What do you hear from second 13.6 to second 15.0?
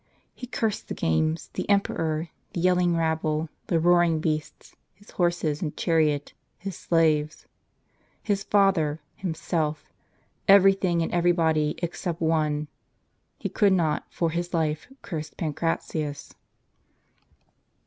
not, for his life,